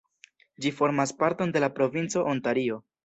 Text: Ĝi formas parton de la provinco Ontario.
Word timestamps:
Ĝi 0.63 0.71
formas 0.79 1.13
parton 1.19 1.53
de 1.59 1.63
la 1.65 1.69
provinco 1.77 2.25
Ontario. 2.33 2.81